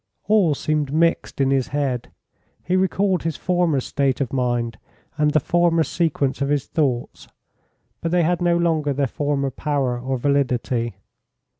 All 0.23 0.55
seemed 0.55 0.91
mixed 0.91 1.39
in 1.39 1.51
his 1.51 1.67
head. 1.67 2.09
He 2.63 2.75
recalled 2.75 3.21
his 3.21 3.37
former 3.37 3.79
state 3.79 4.19
of 4.19 4.33
mind, 4.33 4.79
and 5.15 5.29
the 5.29 5.39
former 5.39 5.83
sequence 5.83 6.41
of 6.41 6.49
his 6.49 6.65
thoughts, 6.65 7.27
but 8.01 8.09
they 8.09 8.23
had 8.23 8.41
no 8.41 8.57
longer 8.57 8.93
their 8.93 9.05
former 9.05 9.51
power 9.51 9.99
or 9.99 10.17
validity. 10.17 10.95